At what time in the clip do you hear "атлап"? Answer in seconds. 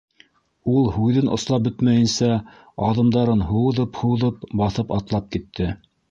4.97-5.29